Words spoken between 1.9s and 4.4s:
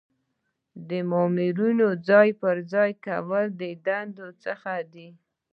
ځای پر ځای کول د دندو